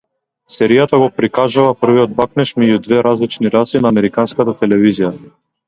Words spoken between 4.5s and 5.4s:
телевизија.